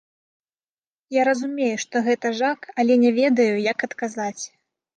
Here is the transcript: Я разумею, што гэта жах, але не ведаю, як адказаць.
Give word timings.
Я 1.15 1.21
разумею, 1.29 1.75
што 1.85 1.95
гэта 2.09 2.33
жах, 2.41 2.59
але 2.85 2.93
не 3.07 3.15
ведаю, 3.21 3.49
як 3.71 3.77
адказаць. 3.89 4.39